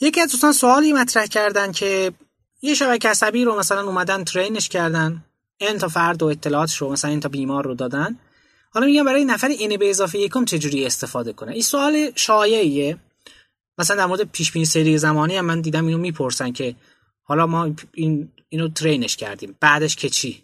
یکی 0.00 0.20
از 0.20 0.30
دوستان 0.30 0.52
سوالی 0.52 0.92
مطرح 0.92 1.26
کردن 1.26 1.72
که 1.72 2.12
یه 2.62 2.74
شبکه 2.74 3.08
عصبی 3.08 3.44
رو 3.44 3.58
مثلا 3.58 3.82
اومدن 3.82 4.24
ترینش 4.24 4.68
کردن. 4.68 5.24
این 5.58 5.78
تا 5.78 5.88
فرد 5.88 6.22
و 6.22 6.26
اطلاعاتش 6.26 6.76
رو 6.76 6.92
مثلا 6.92 7.10
این 7.10 7.20
تا 7.20 7.28
بیمار 7.28 7.64
رو 7.64 7.74
دادن. 7.74 8.18
حالا 8.70 8.86
میگم 8.86 9.04
برای 9.04 9.24
نفر 9.24 9.48
این 9.48 9.76
به 9.76 9.90
اضافه 9.90 10.18
یکم 10.18 10.44
چجوری 10.44 10.86
استفاده 10.86 11.32
کنه؟ 11.32 11.52
این 11.52 11.62
سوال 11.62 12.10
شایعیه. 12.14 12.96
مثلا 13.78 13.96
در 13.96 14.06
مورد 14.06 14.22
پیش 14.22 14.52
بینی 14.52 14.64
سری 14.64 14.98
زمانی 14.98 15.36
هم 15.36 15.44
من 15.44 15.60
دیدم 15.60 15.86
اینو 15.86 15.98
می‌پرسن 15.98 16.52
که 16.52 16.76
حالا 17.22 17.46
ما 17.46 17.74
این 17.92 18.32
اینو 18.48 18.68
ترینش 18.68 19.16
کردیم. 19.16 19.56
بعدش 19.60 19.96
که 19.96 20.08
چی؟ 20.08 20.42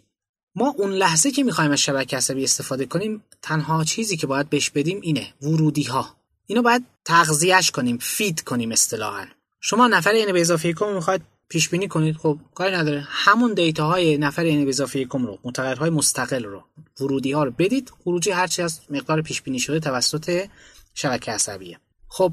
ما 0.55 0.75
اون 0.77 0.91
لحظه 0.91 1.31
که 1.31 1.43
می‌خوایم 1.43 1.71
از 1.71 1.79
شبکه 1.79 2.17
عصبی 2.17 2.43
استفاده 2.43 2.85
کنیم 2.85 3.23
تنها 3.41 3.83
چیزی 3.83 4.17
که 4.17 4.27
باید 4.27 4.49
بهش 4.49 4.69
بدیم 4.69 4.99
اینه 5.01 5.33
ورودی 5.41 5.83
ها 5.83 6.15
اینو 6.45 6.61
باید 6.61 6.85
تغذیهش 7.05 7.71
کنیم 7.71 7.97
feed 7.97 8.43
کنیم 8.43 8.71
اصطلاحا. 8.71 9.25
شما 9.61 9.87
نفر 9.87 10.11
n 10.11 10.31
به 10.31 10.41
اضافه 10.41 10.67
یکم 10.67 10.93
می‌خواید 10.93 11.21
پیش 11.49 11.69
بینی 11.69 11.87
کنید. 11.87 12.17
خب 12.17 12.39
کاری 12.55 12.75
نداره. 12.75 13.07
همون 13.09 13.53
دیتا 13.53 13.87
های 13.87 14.17
نفر 14.17 14.43
n 14.43 14.63
به 14.63 14.69
اضافه 14.69 14.99
یکم 14.99 15.25
رو 15.25 15.39
متغیرهای 15.43 15.89
مستقل 15.89 16.43
رو 16.43 16.63
ورودی 17.01 17.31
ها 17.31 17.43
رو 17.43 17.51
بدید. 17.51 17.91
خروجی 18.03 18.31
هرچی 18.31 18.61
از 18.61 18.79
مقدار 18.89 19.21
پیش 19.21 19.41
بینی 19.41 19.59
شده 19.59 19.79
توسط 19.79 20.47
شبکه 20.93 21.31
عصبیه. 21.31 21.79
خب 22.07 22.31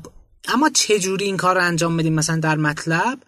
اما 0.49 0.71
چه 0.71 0.99
جوری 0.99 1.25
این 1.25 1.37
کار 1.37 1.55
رو 1.55 1.65
انجام 1.65 1.97
بدیم؟ 1.97 2.15
مثلا 2.15 2.37
در 2.37 2.57
MATLAB 2.57 3.19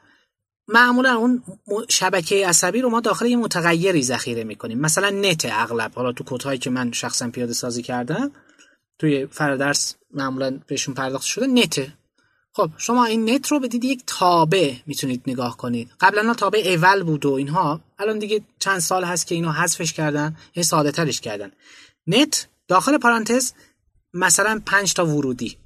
معمولا 0.68 1.14
اون 1.14 1.42
شبکه 1.88 2.48
عصبی 2.48 2.80
رو 2.80 2.90
ما 2.90 3.00
داخل 3.00 3.26
یه 3.26 3.36
متغیری 3.36 4.02
ذخیره 4.02 4.44
می‌کنیم. 4.44 4.78
مثلا 4.78 5.10
net 5.10 5.46
اغلب. 5.50 5.92
حالا 5.94 6.12
تو 6.12 6.24
کدهایی 6.26 6.58
که 6.58 6.70
من 6.70 6.92
شخصا 6.92 7.30
پیاده 7.30 7.52
سازی 7.52 7.82
کردم 7.82 8.30
توی 8.98 9.26
فردرس 9.26 9.94
معمولا 10.10 10.60
بهشون 10.66 10.94
پرداخت 10.94 11.24
شده 11.24 11.46
نته 11.46 11.92
خب 12.56 12.70
شما 12.78 13.04
این 13.04 13.30
نت 13.30 13.52
رو 13.52 13.60
بدید 13.60 13.84
یک 13.84 14.02
تابع 14.06 14.74
می‌تونید 14.86 15.22
نگاه 15.26 15.56
کنید. 15.56 15.90
قبلا 16.00 16.34
تابع 16.34 16.62
اول 16.66 17.02
بود 17.02 17.26
و 17.26 17.32
اینها. 17.32 17.80
الان 17.98 18.18
دیگه 18.18 18.40
چند 18.58 18.78
سال 18.78 19.04
هست 19.04 19.26
که 19.26 19.34
اینو 19.34 19.50
حذفش 19.50 19.92
کردن 19.92 20.36
یه 20.54 20.62
ساده 20.62 20.90
ترش 20.90 21.20
کردن. 21.20 21.52
نت 22.06 22.48
داخل 22.68 22.98
پرانتز 22.98 23.52
مثلا 24.14 24.62
5 24.66 24.94
تا 24.94 25.06
ورودی. 25.06 25.56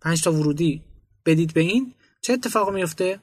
5 0.00 0.22
تا 0.22 0.32
ورودی 0.32 0.82
بدید 1.26 1.54
به 1.54 1.60
این. 1.60 1.94
چه 2.22 2.32
اتفاق 2.32 2.70
میفته 2.70 3.20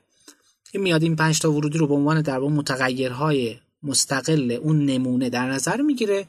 این 0.74 0.84
میاد 0.84 1.03
این 1.03 1.16
5 1.16 1.40
تا 1.40 1.52
ورودی 1.52 1.78
رو 1.78 1.88
به 1.88 1.94
عنوان 1.94 2.22
در 2.22 2.40
متغیرهای 2.40 3.58
مستقل 3.84 4.52
اون 4.52 4.86
نمونه 4.86 5.30
در 5.30 5.52
نظر 5.52 5.81
می‌گیره. 5.81 6.28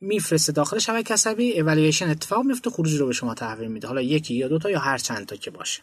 میفرسته 0.00 0.52
داخل 0.52 0.78
شبکه 0.78 1.14
عصبی 1.14 1.60
اوالیویشن 1.60 2.10
اتفاق 2.10 2.44
میفته 2.44 2.70
خروجی 2.70 2.98
رو 2.98 3.06
به 3.06 3.12
شما 3.12 3.34
تحویل 3.34 3.68
میده. 3.68 3.88
حالا 3.88 4.00
یکی 4.00 4.34
یا 4.34 4.48
دوتا 4.48 4.70
یا 4.70 4.78
هر 4.78 4.98
چند 4.98 5.26
تا 5.26 5.36
که 5.36 5.50
باشه. 5.50 5.82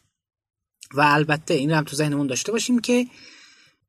و 0.93 1.01
البته 1.01 1.53
این 1.53 1.69
رو 1.69 1.75
هم 1.75 1.83
تو 1.83 1.95
ذهنمون 1.95 2.27
داشته 2.27 2.51
باشیم 2.51 2.79
که 2.79 3.07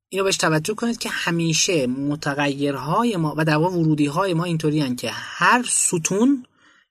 اینو 0.09 0.25
بهش 0.25 0.37
توجه 0.37 0.75
کنید 0.75 0.99
که 0.99 1.09
همیشه 1.09 1.87
متغیرهای 1.87 3.17
ما 3.17 3.35
و 3.39 3.45
در 3.45 3.57
واقع 3.57 3.77
ورودی 3.77 4.07
های 4.07 4.35
ما 4.35 4.45
اینطوری 4.45 4.95
که 4.95 5.11
هر 5.13 5.65
ستون 5.69 6.47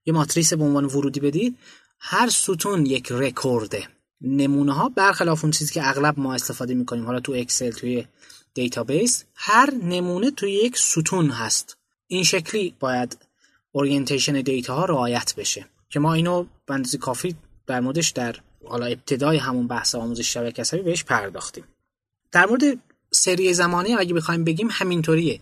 یه 0.05 0.13
ماتریس 0.13 0.53
به 0.53 0.63
عنوان 0.63 0.85
ورودی 0.85 1.19
بدید 1.19 1.57
هر 1.99 2.29
ستون 2.29 2.85
یک 2.85 3.11
رکورده. 3.11 3.87
نمونه 4.21 4.73
ها 4.73 4.89
برخلاف 4.89 5.43
اون 5.43 5.51
چیزی 5.51 5.73
که 5.73 5.89
اغلب 5.89 6.19
ما 6.19 6.33
استفاده 6.33 6.73
می‌کنیم 6.73 7.05
حالا 7.05 7.19
تو 7.19 7.33
اکسل 7.33 7.71
توی 7.71 8.05
دیتابیس 8.53 9.23
هر 9.35 9.73
نمونه 9.73 10.31
توی 10.31 10.51
یک 10.51 10.77
ستون 10.77 11.29
هست. 11.29 11.77
این 12.07 12.23
شکلی 12.23 12.75
باید 12.79 13.17
orientation 13.71 14.41
دیتا 14.41 14.75
ها 14.75 14.85
رعایت 14.85 15.33
بشه. 15.37 15.65
که 15.89 15.99
ما 15.99 16.13
اینو 16.13 16.45
به 16.67 16.76
اندازه 16.76 16.93
ی 16.93 16.97
کافی 16.97 17.35
در 17.67 17.79
موردش 17.79 18.09
در 18.09 18.35
حالا 18.67 18.85
ابتدای 18.85 19.37
همون 19.37 19.67
بحث 19.67 19.95
آموزش 19.95 20.33
شبکه 20.33 20.61
عصبی 20.61 20.81
بهش 20.81 21.03
پرداختیم. 21.03 21.63
در 22.31 22.45
مورد 22.45 22.63
سری 23.11 23.53
زمانی 23.53 23.95
اگه 23.95 24.13
بخوایم 24.13 24.43
بگیم 24.43 24.67
همینطوریه. 24.71 25.39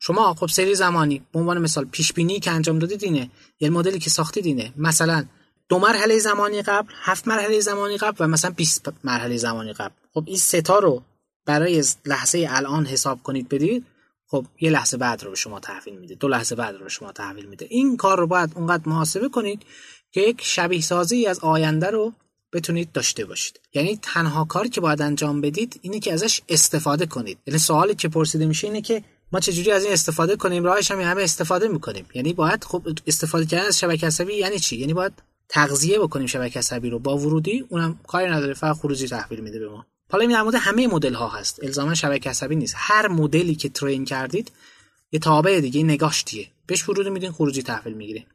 شما 0.00 0.34
خب 0.34 0.46
سری 0.46 0.74
زمانی 0.74 1.22
به 1.32 1.38
عنوان 1.38 1.58
مثال 1.58 1.84
پیش 1.84 2.12
بینی 2.12 2.40
که 2.40 2.50
انجام 2.50 2.78
دادید 2.78 3.04
اینه 3.04 3.30
یه 3.60 3.70
مدلی 3.70 3.98
که 3.98 4.10
ساختید 4.10 4.46
اینه. 4.46 4.72
مثلا 4.76 5.24
دو 5.68 5.78
مرحله 5.78 6.18
زمانی 6.18 6.62
قبل 6.62 6.92
هفت 7.02 7.28
مرحله 7.28 7.60
زمانی 7.60 7.96
قبل 7.96 8.24
و 8.24 8.28
مثلا 8.28 8.50
20 8.50 8.88
مرحله 9.04 9.36
زمانی 9.36 9.72
قبل. 9.72 9.94
خب 10.14 10.24
این 10.26 10.36
سه 10.36 10.64
تا 10.64 10.78
رو 10.78 11.02
برای 11.46 11.84
لحظه 12.06 12.46
الان 12.50 12.86
حساب 12.86 13.22
کنید 13.22 13.48
بدید 13.48 13.84
خب 14.26 14.46
یه 14.60 14.70
لحظه 14.70 14.96
بعد 14.96 15.24
رو 15.24 15.30
به 15.30 15.36
شما 15.36 15.60
تحویل 15.60 15.98
میده 15.98 16.14
دو 16.14 16.28
لحظه 16.28 16.54
بعد 16.54 16.74
رو 16.74 16.82
به 16.82 16.88
شما 16.88 17.12
تحویل 17.12 17.46
میده. 17.46 17.66
این 17.70 17.96
کار 17.96 18.18
رو 18.18 18.26
باید 18.26 18.52
اونقدر 18.54 18.82
محاسبه 18.88 19.28
کنید 19.28 19.62
که 20.12 20.20
یک 20.20 20.40
شبیه 20.44 20.80
سازی 20.80 21.26
از 21.26 21.40
آینده 21.40 21.90
رو 21.90 22.12
بتونید 22.54 22.92
داشته 22.92 23.24
باشید. 23.24 23.60
یعنی 23.74 23.98
تنها 24.02 24.44
کاری 24.44 24.68
که 24.68 24.80
باید 24.80 25.02
انجام 25.02 25.40
بدید 25.40 25.80
اینه 25.82 26.00
که 26.00 26.12
ازش 26.12 26.40
استفاده 26.48 27.06
کنید. 27.06 27.38
یعنی 27.46 27.58
سوالی 27.58 27.94
که 27.94 28.08
پرسیده 28.08 28.46
میشه 28.46 28.66
اینه 28.66 28.80
که 28.80 29.04
ما 29.32 29.40
چجوری 29.40 29.70
از 29.70 29.84
این 29.84 29.92
استفاده 29.92 30.36
کنیم؟ 30.36 30.64
راهش 30.64 30.90
هم 30.90 31.00
همه 31.00 31.22
استفاده 31.22 31.68
می‌کنیم. 31.68 32.06
یعنی 32.14 32.32
باید 32.32 32.64
خب 32.64 32.88
استفاده 33.06 33.46
کردن 33.46 33.66
از 33.66 33.78
شبکه 33.78 34.06
عصبی 34.06 34.34
یعنی 34.34 34.58
چی؟ 34.58 34.76
یعنی 34.76 34.94
باید 34.94 35.12
تغذیه 35.48 35.98
بکنیم 35.98 36.26
شبکه 36.26 36.58
عصبی 36.58 36.90
رو. 36.90 36.98
با 36.98 37.18
ورودی 37.18 37.64
اونم 37.68 38.00
کاری 38.06 38.30
نداره 38.30 38.54
فقط 38.54 38.76
خروجی 38.76 39.08
تحویل 39.08 39.40
میده 39.40 39.58
به 39.58 39.68
ما. 39.68 39.86
حالا 40.10 40.22
این 40.22 40.30
در 40.30 40.42
مورد 40.42 40.54
همه 40.54 40.86
مدل 40.86 41.14
ها 41.14 41.28
هست. 41.28 41.64
الزاما 41.64 41.94
شبکه 41.94 42.30
عصبی 42.30 42.56
نیست. 42.56 42.74
هر 42.78 43.08
مدلی 43.08 43.54
که 43.54 43.68
ترین 43.68 44.04
کردید 44.04 44.52
یه 45.12 45.20
تابع 45.20 45.60
دیگه 45.60 45.82
نگاش 45.82 46.24
دیه 46.24 46.48
بهش 46.66 46.88
ورود 46.88 47.08
میدین 47.08 47.32
خروجی 47.32 47.62
تحویل 47.62 47.94
می‌گیره 47.94 48.26